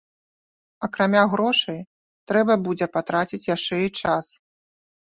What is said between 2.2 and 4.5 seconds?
трэба будзе патраціць яшчэ і час.